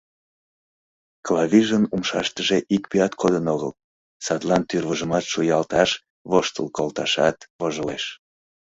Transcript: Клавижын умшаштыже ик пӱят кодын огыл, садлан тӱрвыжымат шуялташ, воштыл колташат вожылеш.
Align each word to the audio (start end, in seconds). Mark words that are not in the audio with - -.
Клавижын 1.25 1.83
умшаштыже 1.93 2.57
ик 2.75 2.83
пӱят 2.89 3.13
кодын 3.21 3.45
огыл, 3.55 3.71
садлан 4.25 4.63
тӱрвыжымат 4.69 5.25
шуялташ, 5.31 5.89
воштыл 6.29 6.67
колташат 6.77 7.37
вожылеш. 7.59 8.03